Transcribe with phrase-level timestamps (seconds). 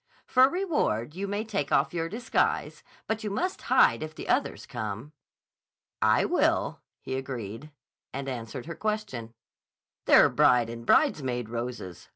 [0.25, 4.65] For reward you may take off your disguise, but you must hide if the others
[4.65, 5.11] come."
[6.01, 7.69] "I will," he agreed,
[8.11, 9.35] and answered her question:
[10.05, 12.09] "They're bride and bridesmaid roses.